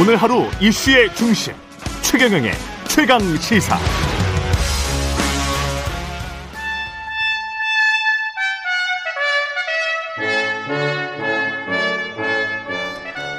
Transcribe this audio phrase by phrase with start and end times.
[0.00, 1.52] 오늘 하루 이슈의 중심
[2.02, 2.52] 최경영의
[2.86, 3.76] 최강 시사.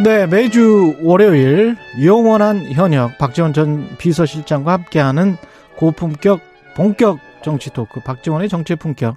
[0.04, 5.38] 네, 매주 월요일 영원한 현역 박지원 전 비서실장과 함께하는
[5.78, 6.42] 고품격
[6.76, 9.16] 본격 정치 토크 박지원의 정치 품격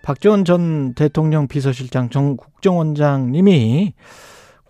[0.00, 3.92] 박지원 전 대통령 비서실장 정 국정원장님이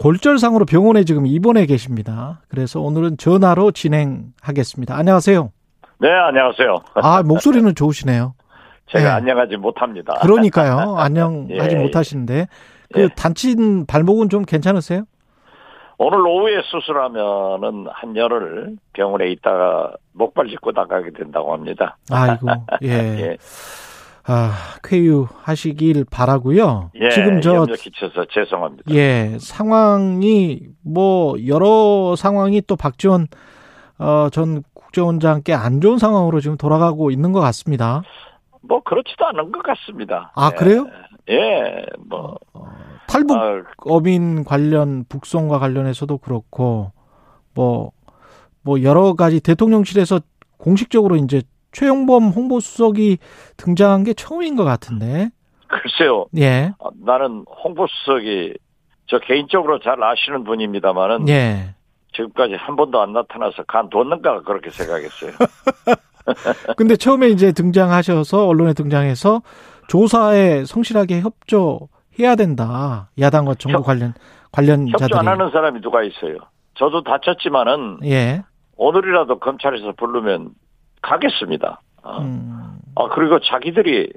[0.00, 2.40] 골절상으로 병원에 지금 입원해 계십니다.
[2.48, 4.96] 그래서 오늘은 전화로 진행하겠습니다.
[4.96, 5.50] 안녕하세요.
[5.98, 6.76] 네, 안녕하세요.
[6.94, 8.34] 아, 목소리는 좋으시네요.
[8.90, 9.10] 제가 네.
[9.10, 10.14] 안녕하지 못합니다.
[10.20, 10.96] 그러니까요.
[10.98, 12.48] 안녕하지 예, 못하시는데
[12.92, 13.08] 그 예.
[13.16, 15.04] 다친 발목은 좀 괜찮으세요?
[15.96, 21.96] 오늘 오후에 수술하면은 한 열흘 병원에 있다가 목발 짚고 나가게 된다고 합니다.
[22.10, 22.48] 아이고,
[22.82, 22.88] 예.
[22.88, 23.36] 예,
[24.26, 24.52] 아,
[24.82, 26.90] 쾌유하시길 바라고요.
[26.94, 28.94] 예, 지금 저 끼쳐서 죄송합니다.
[28.94, 33.26] 예, 상황이 뭐 여러 상황이 또 박지원
[33.98, 38.02] 어, 전 국정원장께 안 좋은 상황으로 지금 돌아가고 있는 것 같습니다.
[38.62, 40.32] 뭐 그렇지도 않은 것 같습니다.
[40.34, 40.86] 아, 예, 그래요?
[41.28, 42.38] 예, 뭐
[43.06, 46.92] 탈북 아, 어민 관련 북송과 관련해서도 그렇고
[47.54, 50.20] 뭐뭐 여러 가지 대통령실에서
[50.56, 51.42] 공식적으로 이제
[51.84, 53.18] 최용범 홍보수석이
[53.58, 55.28] 등장한 게 처음인 것 같은데.
[55.68, 56.26] 글쎄요.
[56.38, 56.72] 예.
[56.78, 58.54] 아, 나는 홍보수석이
[59.06, 61.74] 저 개인적으로 잘 아시는 분입니다만은 예.
[62.12, 65.32] 지금까지 한 번도 안 나타나서 간 뒀는가 그렇게 생각했어요.
[66.76, 69.42] 근데 처음에 이제 등장하셔서 언론에 등장해서
[69.88, 73.10] 조사에 성실하게 협조해야 된다.
[73.18, 74.14] 야당과 정부 협- 관련
[74.52, 75.02] 관련자들이.
[75.12, 76.38] 협조 안 하는 사람이 누가 있어요?
[76.74, 78.42] 저도 다쳤지만은 예.
[78.76, 80.50] 오늘이라도 검찰에서 부르면
[81.04, 81.80] 가겠습니다.
[82.02, 82.18] 어.
[82.18, 82.78] 음.
[82.96, 84.12] 아, 그리고 자기들이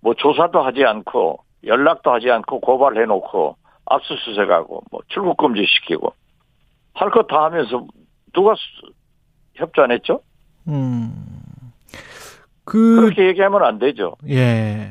[0.00, 6.12] 뭐 조사도 하지 않고 연락도 하지 않고 고발해놓고 압수수색하고 뭐 출국금지 시키고
[6.94, 7.86] 할 것 다 하면서
[8.32, 8.92] 누가 수-
[9.54, 10.20] 협조 안 했죠?
[10.68, 11.10] 음.
[12.64, 14.14] 그 그렇게 얘기하면 안 되죠.
[14.28, 14.90] 예.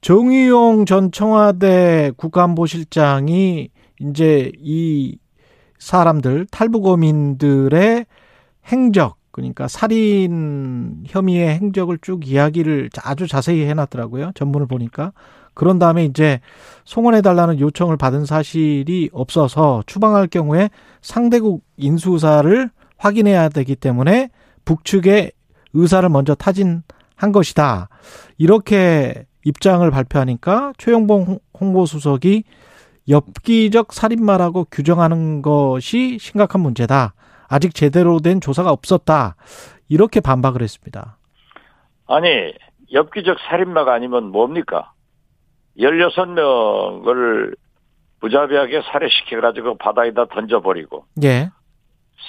[0.00, 3.68] 정의용 전 청와대 국가안보실장이
[4.00, 5.18] 이제 이
[5.78, 8.04] 사람들 탈북어민들의
[8.66, 15.12] 행적 그러니까 살인 혐의의 행적을 쭉 이야기를 아주 자세히 해놨더라고요 전문을 보니까
[15.54, 16.40] 그런 다음에 이제
[16.84, 20.70] 송원해달라는 요청을 받은 사실이 없어서 추방할 경우에
[21.02, 24.30] 상대국 인수사를 확인해야 되기 때문에
[24.64, 25.32] 북측의
[25.74, 27.88] 의사를 먼저 타진한 것이다.
[28.38, 32.44] 이렇게 입장을 발표하니까 최영봉 홍- 홍보수석이
[33.08, 37.14] 엽기적 살인마라고 규정하는 것이 심각한 문제다.
[37.52, 39.36] 아직 제대로 된 조사가 없었다.
[39.90, 41.18] 이렇게 반박을 했습니다.
[42.08, 42.54] 아니,
[42.90, 44.92] 엽기적 살인마가 아니면 뭡니까?
[45.78, 47.54] 16명을
[48.22, 51.50] 무자비하게 살해시켜가지고 바다에다 던져버리고, 예.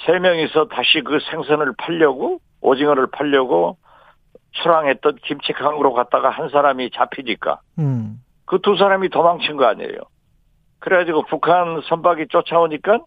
[0.04, 3.78] 세 명이서 다시 그 생선을 팔려고, 오징어를 팔려고
[4.52, 8.20] 출항했던 김치강으로 갔다가 한 사람이 잡히니까, 음.
[8.44, 9.96] 그 두 사람이 도망친 거 아니에요.
[10.80, 13.00] 그래가지고 북한 선박이 쫓아오니까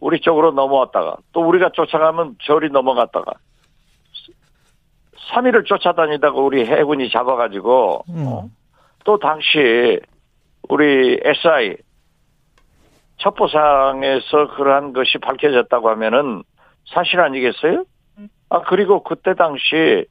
[0.00, 3.32] 우리 쪽으로 넘어왔다가, 또 우리가 쫓아가면 저리 넘어갔다가,
[5.30, 8.26] 3일을 쫓아다니다가 우리 해군이 잡아가지고, 음.
[8.26, 8.48] 어?
[9.04, 10.00] 또 당시
[10.68, 11.76] 우리 SI
[13.18, 16.42] 첩보상에서 그러한 것이 밝혀졌다고 하면은
[16.86, 17.84] 사실 아니겠어요?
[18.50, 20.06] 아 그리고 그때 당시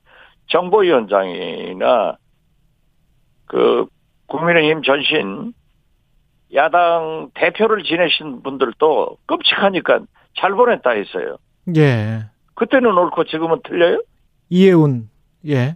[0.48, 2.18] 정보위원장이나
[3.46, 3.88] 그
[4.28, 5.54] 국민의힘 전신
[6.54, 10.00] 야당 대표를 지내신 분들도 끔찍하니까
[10.40, 11.38] 잘 보냈다 했어요.
[11.76, 12.26] 예.
[12.56, 14.02] 그때는 옳고 지금은 틀려요?
[14.50, 15.10] 이해운.
[15.48, 15.76] 예.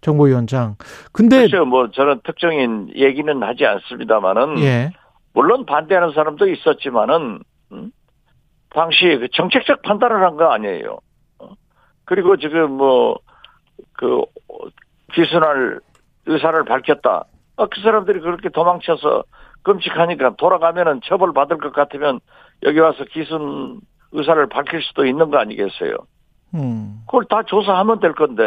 [0.00, 0.76] 정보위원장.
[1.12, 4.92] 근데 글쎄요, 뭐 저는 특정인 얘기는 하지 않습니다만은 예.
[5.32, 7.40] 물론 반대하는 사람도 있었지만은
[7.72, 7.90] 음?
[8.70, 10.98] 당시 그 정책적 판단을 한 거 아니에요.
[11.40, 11.48] 어?
[12.04, 13.18] 그리고 지금 뭐
[13.94, 14.22] 그
[15.14, 15.80] 기순할
[16.26, 17.24] 의사를 밝혔다.
[17.56, 19.24] 아, 그 사람들이 그렇게 도망쳐서
[19.66, 22.20] 끔찍하니까 돌아가면은 처벌 받을 것 같으면
[22.62, 23.80] 여기 와서 기순
[24.12, 25.96] 의사를 밝힐 수도 있는 거 아니겠어요?
[26.54, 27.00] 음.
[27.06, 28.44] 그걸 다 조사하면 될 건데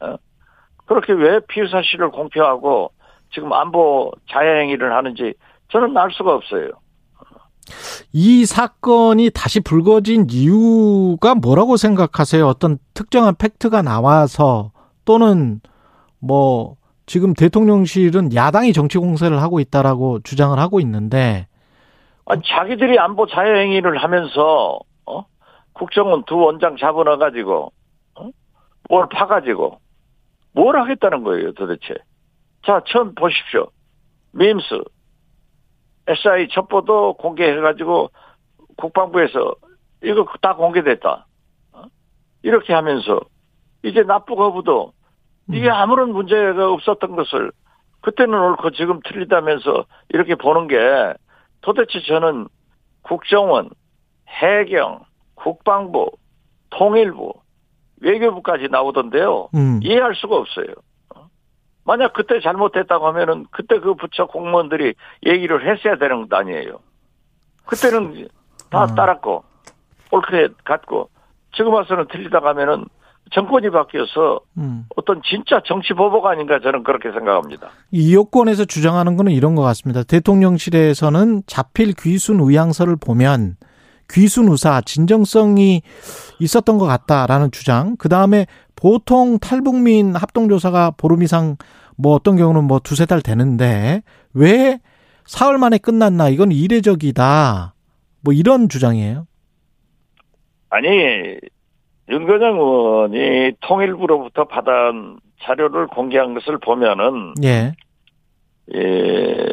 [0.00, 0.16] 어?
[0.84, 2.92] 그렇게 왜 피해 사실을 공표하고
[3.32, 5.32] 지금 안보 자해행위를 하는지
[5.72, 6.70] 저는 알 수가 없어요.
[8.12, 12.46] 이 사건이 다시 불거진 이유가 뭐라고 생각하세요?
[12.46, 14.72] 어떤 특정한 팩트가 나와서
[15.06, 15.60] 또는
[16.18, 16.76] 뭐
[17.08, 21.48] 지금 대통령실은 야당이 정치 공세를 하고 있다라고 주장을 하고 있는데
[22.26, 25.24] 아니, 자기들이 안보 자해행위를 하면서 어?
[25.72, 27.72] 국정원 두 원장 잡아놔 가지고
[28.14, 28.28] 어?
[28.90, 29.80] 뭘 파가지고
[30.52, 31.94] 뭘 하겠다는 거예요 도대체.
[32.66, 33.68] 자 처음 보십시오.
[34.32, 34.64] 밈스
[36.08, 38.10] SI 첩보도 공개해가지고
[38.76, 39.54] 국방부에서
[40.04, 41.26] 이거 다 공개됐다.
[41.72, 41.82] 어?
[42.42, 43.20] 이렇게 하면서
[43.82, 44.92] 이제 납부 거부도
[45.50, 47.50] 이게 아무런 문제가 없었던 것을
[48.00, 51.14] 그때는 옳고 지금 틀리다면서 이렇게 보는 게
[51.60, 52.48] 도대체 저는
[53.02, 53.70] 국정원,
[54.28, 55.00] 해경,
[55.34, 56.10] 국방부,
[56.70, 57.32] 통일부,
[58.00, 59.48] 외교부까지 나오던데요.
[59.54, 59.80] 음.
[59.82, 60.66] 이해할 수가 없어요.
[61.14, 61.26] 어?
[61.84, 64.94] 만약 그때 잘못했다고 하면은 그때 그 부처 공무원들이
[65.26, 66.78] 얘기를 했어야 되는 것 아니에요.
[67.66, 68.28] 그때는
[68.70, 68.94] 다 음.
[68.94, 69.44] 따랐고
[70.10, 71.10] 옳게 갔고
[71.54, 72.84] 지금 와서는 틀리다고 하면은
[73.32, 74.86] 정권이 바뀌어서 음.
[74.96, 77.70] 어떤 진짜 정치 보복 아닌가 저는 그렇게 생각합니다.
[77.90, 80.02] 이 여권에서 주장하는 거는 이런 것 같습니다.
[80.02, 83.56] 대통령실에서는 자필 귀순 의향서를 보면
[84.10, 85.82] 귀순 의사 진정성이
[86.40, 87.96] 있었던 것 같다라는 주장.
[87.96, 91.56] 그 다음에 보통 탈북민 합동조사가 보름 이상
[91.96, 94.02] 뭐 어떤 경우는 뭐 두세 달 되는데
[94.32, 94.80] 왜
[95.26, 96.28] 사흘 만에 끝났나?
[96.30, 97.74] 이건 이례적이다.
[98.22, 99.26] 뭐 이런 주장이에요.
[100.70, 100.88] 아니
[102.08, 107.72] 윤거정 의원이 통일부로부터 받은 자료를 공개한 것을 보면은 예.
[108.74, 109.46] 예,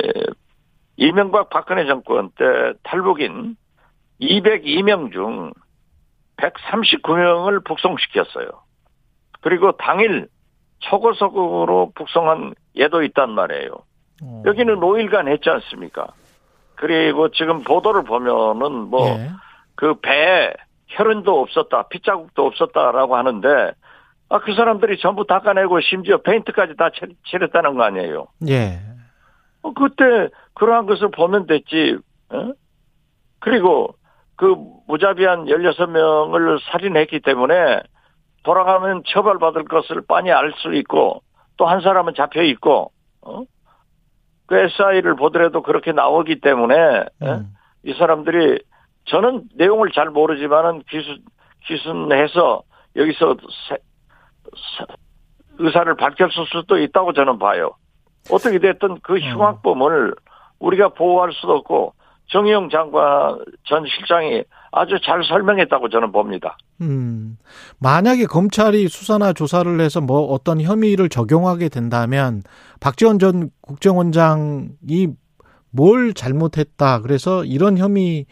[0.98, 2.46] 이명박 박근혜 정권 때
[2.84, 3.56] 탈북인
[4.22, 5.52] 202명 중
[6.38, 8.48] 139명을 북송시켰어요.
[9.42, 10.28] 그리고 당일
[10.80, 13.72] 초고속으로 북송한 예도 있단 말이에요.
[14.24, 14.44] 어.
[14.46, 16.08] 여기는 5일간 했지 않습니까?
[16.75, 19.30] 그리고 지금 보도를 보면은 뭐 예.
[19.75, 20.54] 그 배에
[20.88, 23.72] 혈흔도 없었다, 핏자국도 없었다라고 하는데
[24.30, 28.26] 아 그 사람들이 전부 닦아내고 심지어 페인트까지 다 칠- 칠했다는 거 아니에요.
[28.48, 28.80] 예.
[29.62, 31.98] 어, 그때 그러한 것을 보면 됐지.
[32.30, 32.52] 어?
[33.40, 33.96] 그리고
[34.36, 34.56] 그
[34.88, 37.82] 무자비한 16명을 살인했기 때문에
[38.44, 41.22] 돌아가면 처벌받을 것을 빤히 알 수 있고
[41.58, 42.92] 또 한 사람은 잡혀 있고
[43.22, 43.44] 어?
[44.48, 46.76] 그 SI를 보더라도 그렇게 나오기 때문에
[47.22, 47.26] 예?
[47.28, 47.48] 음.
[47.84, 48.60] 이 사람들이
[49.06, 51.19] 저는 내용을 잘 모르지만은 기순
[51.68, 52.62] 기순해서
[52.96, 53.38] 여기서
[53.69, 53.78] 세-
[54.78, 54.86] 사-
[55.57, 57.72] 의사를 밝혔을 수도 있다고 저는 봐요.
[58.31, 60.13] 어떻게 됐든 그 흉악범을
[60.60, 61.94] 우리가 보호할 수도 없고
[62.28, 63.38] 정의용 장관
[63.68, 66.58] 전 실장이 아주 잘 설명했다고 저는 봅니다.
[66.81, 67.38] 음,
[67.80, 72.42] 만약에 검찰이 수사나 조사를 해서 뭐 어떤 혐의를 적용하게 된다면
[72.81, 75.08] 박지원 전 국정원장이
[75.72, 77.01] 뭘 잘못했다.
[77.01, 78.25] 그래서 이런 혐의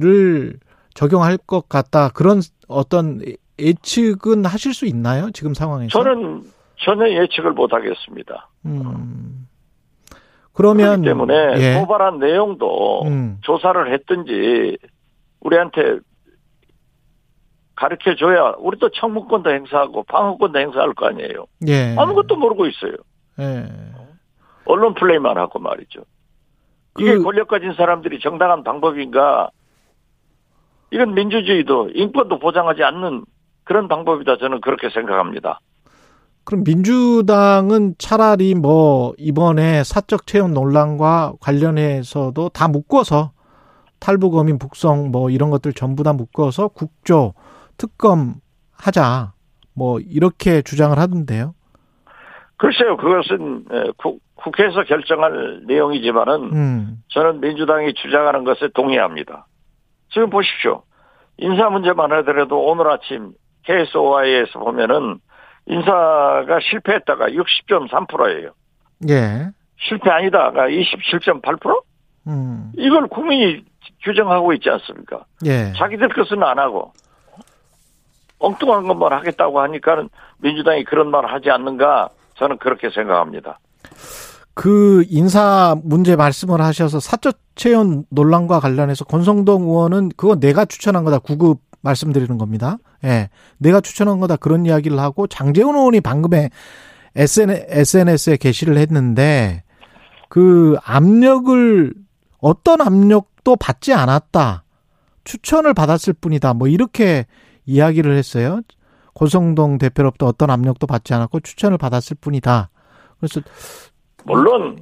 [0.00, 0.58] 를
[0.94, 2.08] 적용할 것 같다.
[2.10, 3.20] 그런 어떤
[3.58, 5.30] 예측은 하실 수 있나요?
[5.32, 5.88] 지금 상황에서?
[5.90, 6.44] 저는
[6.78, 8.48] 전혀 예측을 못 하겠습니다.
[8.66, 9.46] 음.
[10.52, 11.80] 그러면 그렇기 때문에 예.
[11.80, 13.38] 고발한 내용도 음.
[13.42, 14.78] 조사를 했든지
[15.40, 15.98] 우리한테
[17.74, 21.46] 가르쳐 줘야 우리도 청문권도 행사하고 방어권도 행사할 거 아니에요.
[21.68, 21.94] 예.
[21.98, 22.92] 아무것도 모르고 있어요.
[23.38, 23.66] 예.
[24.64, 26.00] 언론 플레이만 하고 말이죠.
[26.98, 29.50] 이게 그- 권력 가진 사람들이 정당한 방법인가?
[30.90, 33.24] 이건 민주주의도 인권도 보장하지 않는
[33.64, 35.60] 그런 방법이다 저는 그렇게 생각합니다.
[36.44, 43.32] 그럼 민주당은 차라리 뭐 이번에 사적 채용 논란과 관련해서도 다 묶어서
[43.98, 47.34] 탈북어민 북송 뭐 이런 것들 전부 다 묶어서 국조
[47.76, 48.34] 특검
[48.72, 49.32] 하자
[49.74, 51.54] 뭐 이렇게 주장을 하던데요.
[52.58, 53.64] 글쎄요, 그것은
[54.36, 57.02] 국회에서 결정할 내용이지만은 음.
[57.08, 59.46] 저는 민주당이 주장하는 것에 동의합니다.
[60.10, 60.82] 지금 보십시오.
[61.38, 63.32] 인사 문제만 하더라도 오늘 아침
[63.64, 65.20] KSOI에서 보면은
[65.66, 68.52] 인사가 실패했다가 60.3%예요.
[69.08, 69.50] 예.
[69.78, 71.82] 실패 아니다가 27.8%?
[72.28, 72.72] 음.
[72.76, 73.64] 이걸 국민이
[74.02, 75.24] 규정하고 있지 않습니까?
[75.44, 75.72] 예.
[75.76, 76.92] 자기들 것은 안 하고
[78.38, 80.08] 엉뚱한 것만 하겠다고 하니까는
[80.38, 83.58] 민주당이 그런 말을 하지 않는가 저는 그렇게 생각합니다.
[84.56, 91.18] 그 인사 문제 말씀을 하셔서 사적 채용 논란과 관련해서 권성동 의원은 그거 내가 추천한 거다
[91.18, 92.78] 구급 말씀드리는 겁니다.
[93.04, 93.28] 예.
[93.58, 96.48] 내가 추천한 거다 그런 이야기를 하고 장재훈 의원이 방금에
[97.16, 99.62] SNS에 게시를 했는데
[100.30, 101.94] 그 압력을
[102.38, 104.64] 어떤 압력도 받지 않았다.
[105.24, 106.54] 추천을 받았을 뿐이다.
[106.54, 107.26] 뭐 이렇게
[107.66, 108.62] 이야기를 했어요.
[109.12, 112.70] 권성동 대표로부터 어떤 압력도 받지 않았고 추천을 받았을 뿐이다.
[113.20, 113.42] 그래서
[114.26, 114.78] 물론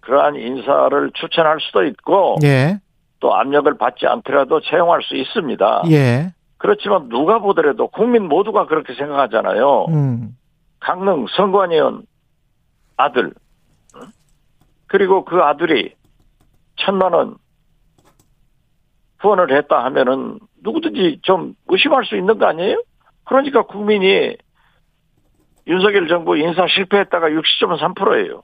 [0.00, 2.80] 그러한 인사를 추천할 수도 있고 예.
[3.20, 5.82] 또 압력을 받지 않더라도 채용할 수 있습니다.
[5.90, 6.32] 예.
[6.56, 9.86] 그렇지만 누가 보더라도 국민 모두가 그렇게 생각하잖아요.
[9.88, 10.36] 음.
[10.80, 12.02] 강릉 선관위 의원
[12.96, 13.32] 아들
[14.86, 15.94] 그리고 그 아들이
[16.76, 17.36] 천만 원
[19.18, 22.82] 후원을 했다 하면은 누구든지 좀 의심할 수 있는 거 아니에요?
[23.24, 24.36] 그러니까 국민이
[25.66, 28.42] 윤석열 정부 인사 실패했다가 60.3%예요.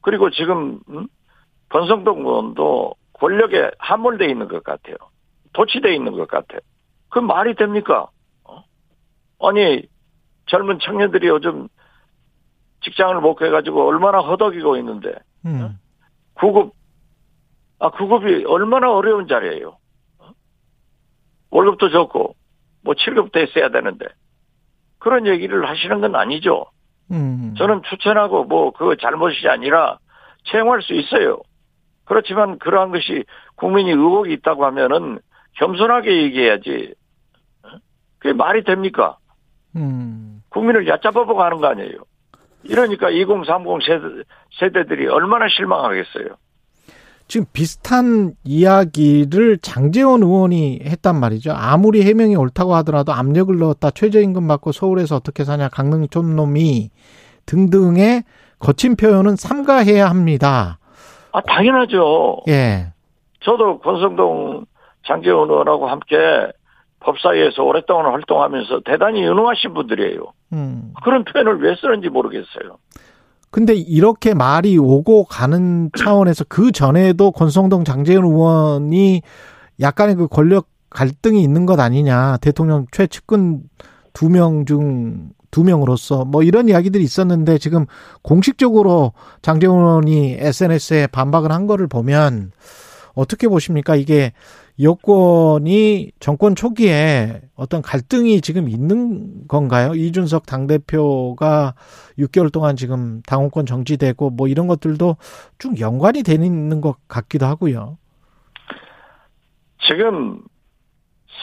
[0.00, 1.08] 그리고 지금 음?
[1.70, 4.96] 권성동 의원도 권력에 함몰돼 있는 것 같아요.
[5.52, 6.58] 도취돼 있는 것 같아.
[7.10, 8.08] 그 말이 됩니까?
[8.44, 8.64] 어?
[9.40, 9.82] 아니
[10.46, 11.68] 젊은 청년들이 요즘
[12.82, 15.14] 직장을 못 해가지고 얼마나 허덕이고 있는데
[15.46, 15.78] 음.
[16.34, 16.72] 구급
[17.80, 19.78] 아 구급이 얼마나 어려운 자리예요.
[20.18, 20.30] 어?
[21.50, 22.36] 월급도 적고
[22.82, 24.06] 뭐 7급도 했어야 되는데
[24.98, 26.66] 그런 얘기를 하시는 건 아니죠.
[27.10, 27.54] 음.
[27.56, 29.98] 저는 추천하고 뭐 그거 잘못이 아니라
[30.44, 31.40] 채용할 수 있어요.
[32.04, 33.24] 그렇지만 그러한 것이
[33.56, 35.18] 국민이 의혹이 있다고 하면은
[35.56, 36.94] 겸손하게 얘기해야지.
[37.64, 37.68] 어?
[38.18, 39.18] 그게 말이 됩니까?
[39.76, 40.42] 음.
[40.48, 41.98] 국민을 얕잡아보고 하는 거 아니에요.
[42.64, 44.22] 이러니까 2030 세대,
[44.58, 46.36] 세대들이 얼마나 실망하겠어요.
[47.28, 51.52] 지금 비슷한 이야기를 장재원 의원이 했단 말이죠.
[51.52, 53.90] 아무리 해명이 옳다고 하더라도 압력을 넣었다.
[53.90, 55.68] 최저임금 받고 서울에서 어떻게 사냐.
[55.68, 56.90] 강릉 촌놈이
[57.44, 58.24] 등등의
[58.58, 60.78] 거친 표현은 삼가해야 합니다.
[61.32, 62.42] 아, 당연하죠.
[62.48, 62.92] 예.
[63.40, 64.64] 저도 권성동
[65.06, 66.16] 장재원 의원하고 함께
[67.00, 70.32] 법사위에서 오랫동안 활동하면서 대단히 유능하신 분들이에요.
[70.54, 70.92] 음.
[71.04, 72.78] 그런 표현을 왜 쓰는지 모르겠어요.
[73.50, 79.22] 근데 이렇게 말이 오고 가는 차원에서 그 전에도 권성동 장재현 의원이
[79.80, 82.38] 약간의 그 권력 갈등이 있는 것 아니냐.
[82.38, 83.62] 대통령 최측근
[84.12, 87.86] 두 명 중 두 명으로서 뭐 이런 이야기들이 있었는데 지금
[88.22, 89.12] 공식적으로
[89.42, 92.52] 장재현 의원이 SNS에 반박을 한 거를 보면
[93.14, 93.96] 어떻게 보십니까?
[93.96, 94.32] 이게
[94.80, 99.94] 여권이 정권 초기에 어떤 갈등이 지금 있는 건가요?
[99.94, 101.74] 이준석 당대표가
[102.18, 105.16] 6개월 동안 지금 당원권 정지되고 뭐 이런 것들도
[105.58, 107.98] 쭉 연관이 되는 것 같기도 하고요.
[109.88, 110.42] 지금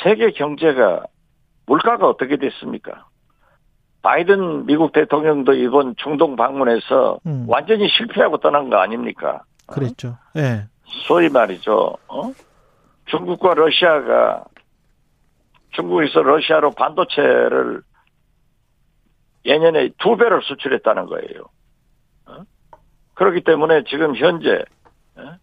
[0.03, 1.05] 세계 경제가
[1.65, 3.05] 물가가 어떻게 됐습니까?
[4.01, 7.45] 바이든 미국 대통령도 이번 중동 방문해서 음.
[7.47, 9.41] 완전히 실패하고 떠난 거 아닙니까?
[9.65, 10.17] 그랬죠.
[10.35, 10.41] 예.
[10.41, 10.65] 네.
[11.07, 11.97] 소위 말이죠.
[12.07, 12.31] 어?
[13.05, 14.45] 중국과 러시아가
[15.71, 17.81] 중국에서 러시아로 반도체를
[19.45, 21.43] 예년에 두 배를 수출했다는 거예요.
[22.27, 22.43] 어?
[23.13, 24.63] 그렇기 때문에 지금 현재
[25.17, 25.35] 어?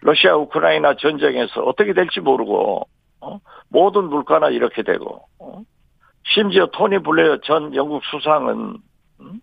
[0.00, 2.88] 러시아 우크라이나 전쟁에서 어떻게 될지 모르고
[3.20, 3.40] 어?
[3.68, 5.62] 모든 물가나 이렇게 되고 어?
[6.24, 8.78] 심지어 토니 블레어 전 영국 수상은
[9.20, 9.40] 음?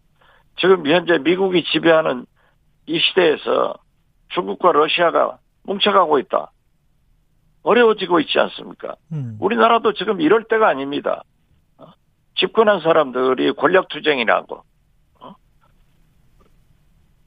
[0.58, 2.26] 지금 현재 미국이 지배하는
[2.88, 3.76] 이 시대에서
[4.30, 6.52] 중국과 러시아가 뭉쳐가고 있다.
[7.64, 8.96] 어려워지고 있지 않습니까?
[9.12, 9.38] 음.
[9.40, 11.24] 우리나라도 지금 이럴 때가 아닙니다.
[11.78, 11.88] 어?
[12.36, 14.64] 집권한 사람들이 권력투쟁이라고
[15.22, 15.36] 어?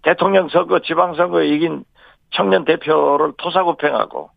[0.02, 1.84] 대통령 선거, 지방선거에 이긴
[2.30, 4.30] 청년 대표를 토사구팽하고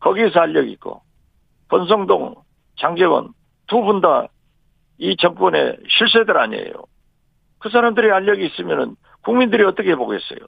[0.00, 1.02] 거기에서 알력 있고
[1.68, 2.34] 권성동,
[2.78, 3.32] 장재원
[3.66, 4.28] 두 분 다
[5.00, 6.72] 이 정권의 실세들 아니에요.
[7.60, 10.40] 그 사람들이 알력이 있으면은 국민들이 어떻게 보겠어요?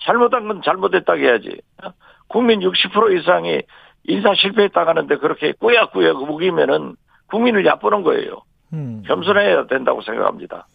[0.00, 1.60] 잘못한 건 잘못했다고 해야지.
[1.84, 1.90] 어?
[2.26, 3.62] 국민 60% 이상이
[4.04, 6.96] 인사 실패했다 가는데 그렇게 꾸역꾸역 우기면은
[7.30, 8.42] 국민을 얕보는 거예요.
[8.72, 9.02] 음.
[9.06, 10.66] 겸손해야 된다고 생각합니다.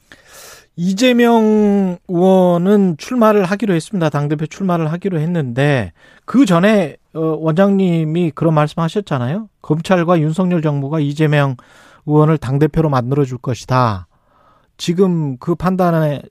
[0.75, 4.09] 이재명 의원은 출마를 하기로 했습니다.
[4.09, 5.91] 당대표 출마를 하기로 했는데
[6.25, 9.49] 그 전에 어, 원장님이 그런 말씀하셨잖아요.
[9.63, 11.55] 검찰과 윤석열 정부가 이재명
[12.05, 14.07] 의원을 당대표로 만들어 줄 것이다.
[14.77, 16.21] 지금 그 판단에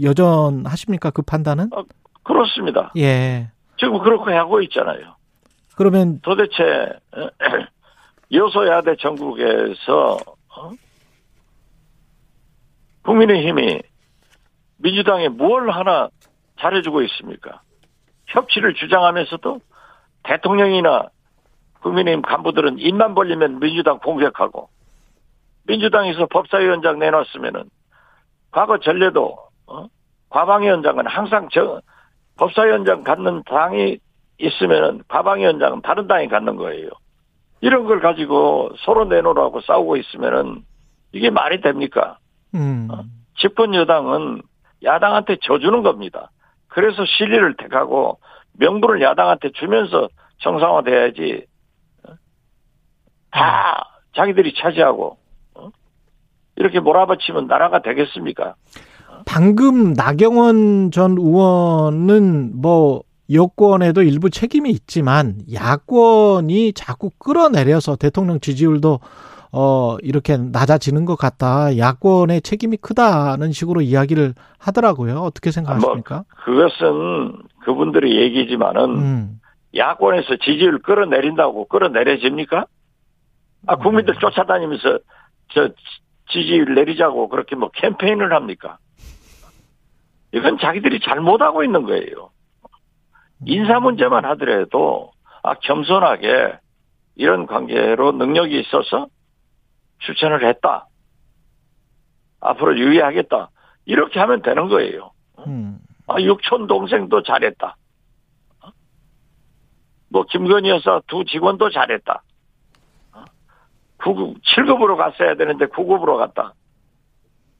[0.00, 1.10] 여전하십니까?
[1.10, 1.70] 그 판단은?
[1.72, 1.82] 어,
[2.22, 2.92] 그렇습니다.
[2.98, 3.50] 예.
[3.78, 5.16] 지금 그렇게 하고 있잖아요.
[5.80, 7.00] 그러면 도대체
[8.30, 10.18] 여소야대 전국에서
[10.54, 10.72] 어?
[13.00, 13.80] 국민의힘이
[14.76, 16.10] 민주당에 뭘 하나
[16.58, 17.62] 잘해주고 있습니까?
[18.26, 19.62] 협치를 주장하면서도
[20.24, 21.08] 대통령이나
[21.80, 24.68] 국민의힘 간부들은 입만 벌리면 민주당 공격하고
[25.62, 27.70] 민주당에서 법사위원장 내놨으면은
[28.50, 29.86] 과거 전례도 어?
[30.28, 31.80] 과방위원장은 항상 저
[32.36, 33.98] 법사위원장 갖는 당이
[34.40, 36.88] 있으면은 과방위원장은 다른 당이 갖는 거예요.
[37.60, 40.62] 이런 걸 가지고 서로 내놓으라고 싸우고 있으면은
[41.12, 42.18] 이게 말이 됩니까?
[42.54, 42.88] 음.
[42.90, 43.02] 어?
[43.38, 44.42] 집권 여당은
[44.82, 46.30] 야당한테 져주는 겁니다.
[46.68, 48.18] 그래서 실리를 택하고
[48.54, 51.44] 명분을 야당한테 주면서 정상화돼야지
[52.08, 52.12] 어?
[53.30, 53.84] 다
[54.16, 55.18] 자기들이 차지하고
[55.54, 55.68] 어?
[56.56, 58.54] 이렇게 몰아붙이면 나라가 되겠습니까?
[59.26, 69.00] 방금 나경원 전 의원은 뭐 여권에도 일부 책임이 있지만 야권이 자꾸 끌어내려서 대통령 지지율도
[69.52, 71.76] 어 이렇게 낮아지는 것 같다.
[71.76, 75.20] 야권의 책임이 크다는 식으로 이야기를 하더라고요.
[75.20, 76.14] 어떻게 생각하십니까?
[76.14, 79.40] 뭐 그것은 그분들의 얘기지만은 음.
[79.76, 82.66] 야권에서 지지율 끌어내린다고 끌어내려집니까?
[83.66, 84.98] 아 국민들 쫓아다니면서
[85.52, 85.68] 저
[86.30, 88.78] 지지율 내리자고 그렇게 뭐 캠페인을 합니까?
[90.32, 92.30] 이건 자기들이 잘못하고 있는 거예요.
[93.46, 96.58] 인사 문제만 하더라도 아 겸손하게
[97.16, 99.06] 이런 관계로 능력이 있어서
[100.00, 100.86] 추천을 했다.
[102.40, 103.50] 앞으로 유의하겠다.
[103.86, 105.12] 이렇게 하면 되는 거예요.
[105.46, 105.78] 음.
[106.06, 107.76] 아, 육촌 동생도 잘했다.
[110.10, 112.22] 뭐 김건희 여사 두 직원도 잘했다.
[113.98, 116.54] 9급, 7급으로 갔어야 되는데 9급으로 갔다.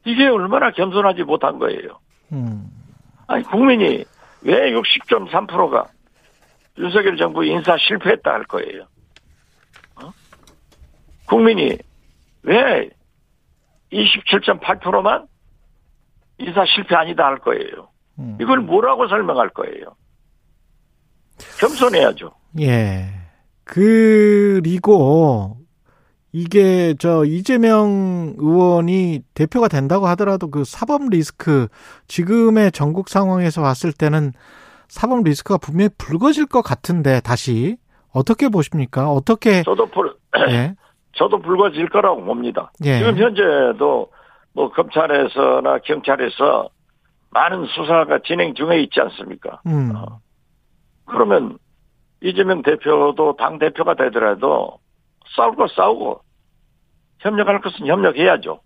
[0.05, 2.01] 이게 얼마나 겸손하지 못한 거예요.
[2.33, 2.67] 음.
[3.27, 4.05] 아니 국민이
[4.43, 5.89] 왜 60.3%가
[6.79, 8.87] 윤석열 정부 인사 실패했다 할 거예요.
[9.97, 10.11] 어?
[11.27, 11.77] 국민이
[12.43, 12.91] 왜
[13.93, 15.27] 27.8%만
[16.39, 17.91] 인사 실패 아니다 할 거예요.
[18.19, 18.39] 음.
[18.41, 19.97] 이걸 뭐라고 설명할 거예요?
[21.59, 22.33] 겸손해야죠.
[22.61, 23.09] 예.
[23.65, 25.57] 그리고
[26.33, 31.67] 이게 저 이재명 의원이 대표가 된다고 하더라도 그 사법 리스크
[32.07, 34.33] 지금의 전국 상황에서 봤을 때는
[34.89, 37.77] 사법 리스크가 분명히 불거질 것 같은데 다시
[38.13, 39.11] 어떻게 보십니까?
[39.11, 40.15] 어떻게 저도 불,
[40.51, 40.75] 예.
[41.17, 42.71] 저도 불거질 거라고 봅니다.
[42.85, 42.99] 예.
[42.99, 44.11] 지금 현재도
[44.53, 46.69] 뭐 검찰에서나 경찰에서
[47.31, 49.61] 많은 수사가 진행 중에 있지 않습니까?
[49.67, 49.93] 음.
[49.95, 50.21] 어.
[51.07, 51.59] 그러면
[52.21, 54.79] 이재명 대표도 당 대표가 되더라도
[55.37, 56.21] 싸울 거 싸우고
[57.19, 58.61] 협력할 것은 협력해야죠.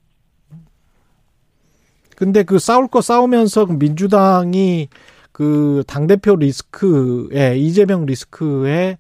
[2.17, 4.89] 근데 그 싸울 거 싸우면서 민주당이
[5.33, 8.99] 그 당대표 리스크에 이재명 리스크에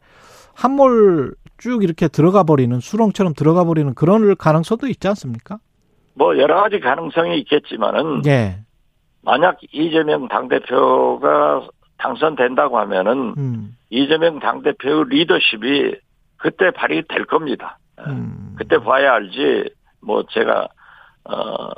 [0.55, 5.59] 한몰 쭉 이렇게 들어가 버리는 수렁처럼 들어가 버리는 그런 가능성도 있지 않습니까?
[6.15, 8.59] 뭐 여러 가지 가능성이 있겠지만은 예.
[9.23, 13.77] 만약 이재명 당대표가 당선된다고 하면은 음.
[13.91, 15.97] 이재명 당대표의 리더십이
[16.45, 17.79] 그때 발휘될 겁니다.
[18.07, 18.55] 음.
[18.59, 19.71] 그때 봐야 알지
[20.03, 20.69] 뭐 제가
[21.25, 21.71] 어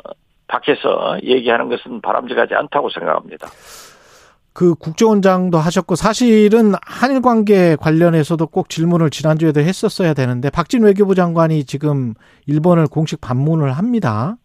[0.49, 3.47] 밖에서 얘기하는 것은 바람직하지 않다고 생각합니다.
[4.53, 11.63] 그 국정원장도 하셨고 사실은 한일 관계 관련해서도 꼭 질문을 지난주에도 했었어야 되는데 박진 외교부 장관이
[11.65, 12.15] 지금
[12.47, 14.37] 일본을 공식 방문을 합니다.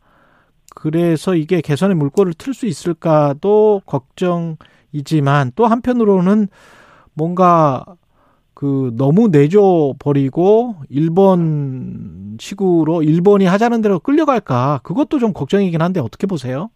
[0.76, 6.48] 그래서 이게 개선의 물꼬를 틀 수 있을까도 걱정이지만 또 한편으로는
[7.16, 7.86] 뭔가
[8.62, 16.28] 그 너무 내줘 버리고 일본 식으로 일본이 하자는 대로 끌려갈까 그것도 좀 걱정이긴 한데 어떻게
[16.28, 16.70] 보세요?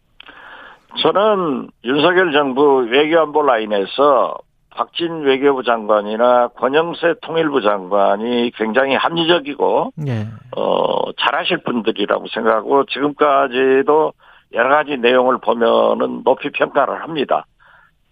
[1.03, 4.35] 저는 윤석열 정부 외교안보 라인에서
[4.71, 10.25] 박진 외교부 장관이나 권영세 통일부 장관이 굉장히 합리적이고 예.
[10.57, 14.13] 어 잘하실 분들이라고 생각하고 지금까지도
[14.53, 17.45] 여러 가지 내용을 보면은 높이 평가를 합니다.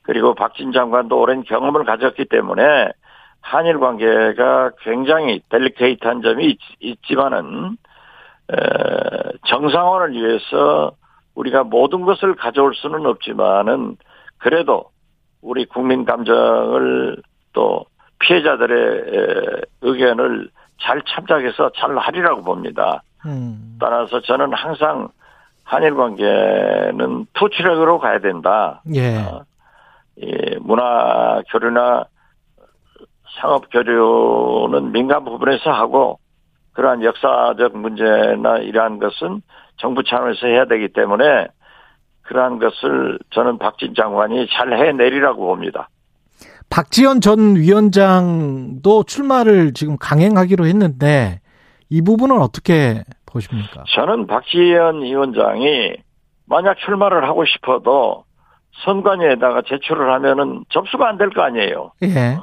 [0.04, 2.92] 그리고 박진 장관도 오랜 경험을 가졌기 때문에
[3.44, 7.78] 한일 관계가 굉장히 델리케이트한 점이 있, 지만은
[9.46, 10.94] 정상화를 위해서
[11.36, 13.98] 우리가 모든 것을 가져올 수는 없지만은
[14.38, 14.86] 그래도
[15.42, 17.18] 우리 국민 감정을
[17.52, 17.86] 또
[18.20, 20.50] 피해자들의 의견을
[20.82, 23.04] 잘 참작해서 잘 하리라고 봅니다.
[23.26, 23.78] 음.
[23.80, 25.10] 따라서 저는 항상
[25.66, 28.82] 한일 관계는 투트랙으로 가야 된다.
[28.94, 29.18] 예.
[29.18, 29.44] 어,
[30.22, 32.06] 예, 문화 교류나
[33.40, 36.20] 상업 교류는 민간 부분에서 하고
[36.74, 39.42] 그러한 역사적 문제나 이러한 것은
[39.78, 41.48] 정부 차원에서 해야 되기 때문에
[42.24, 45.90] 그러한 것을 저는 박진 장관이 잘 해내리라고 봅니다.
[46.70, 51.40] 박지원 전 위원장도 출마를 지금 강행하기로 했는데
[51.90, 53.84] 이 부분은 어떻게 보십니까?
[53.96, 55.94] 저는 박지원 위원장이
[56.48, 58.24] 만약 출마를 하고 싶어도
[58.86, 61.92] 선관위에다가 제출을 하면은 접수가 안 될 거 아니에요.
[62.04, 62.38] 예.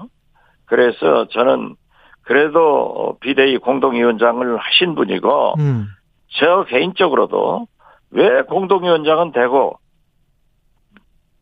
[0.70, 1.74] 그래서 저는
[2.22, 5.88] 그래도 비대위 공동위원장을 하신 분이고 음.
[6.28, 7.66] 저 개인적으로도
[8.12, 9.78] 왜 공동위원장은 되고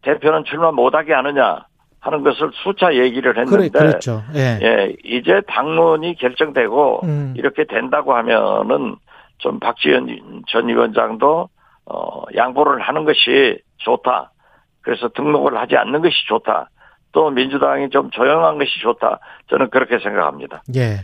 [0.00, 1.66] 대표는 출마 못하게 하느냐
[2.00, 4.22] 하는 것을 수차 얘기를 그래, 했는데 그렇죠.
[4.34, 4.58] 예.
[4.62, 7.34] 예, 이제 당론이 결정되고 음.
[7.36, 8.96] 이렇게 된다고 하면은
[9.36, 10.08] 좀 박지원
[10.48, 11.48] 전 위원장도
[11.84, 14.32] 어 양보를 하는 것이 좋다.
[14.80, 16.70] 그래서 등록을 하지 않는 것이 좋다.
[17.18, 19.18] 또 민주당이 좀 조용한 것이 좋다.
[19.50, 20.62] 저는 그렇게 생각합니다.
[20.76, 21.00] 예.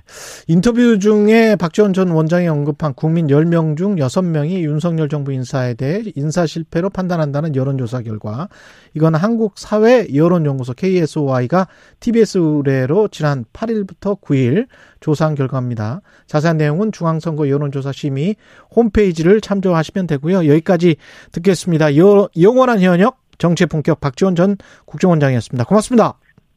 [0.46, 6.46] 인터뷰 중에 박지원 전 원장이 언급한 국민 10명 중 6명이 윤석열 정부 인사에 대해 인사
[6.46, 8.46] 실패로 판단한다는 여론조사 결과
[8.94, 11.66] 이건 한국사회 여론연구소 KSOI가
[11.98, 14.68] TBS 의뢰로 지난 8일부터 9일
[15.00, 16.00] 조사한 결과입니다.
[16.26, 18.36] 자세한 내용은 중앙선거 여론조사 심의
[18.76, 20.46] 홈페이지를 참조하시면 되고요.
[20.46, 20.94] 여기까지
[21.32, 21.96] 듣겠습니다.
[21.96, 25.64] 여, 영원한 현역 정치의 본격 박지원 전 국정원장이었습니다.
[25.64, 26.14] 고맙습니다.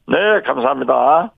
[0.07, 1.31] 네, 감사합니다.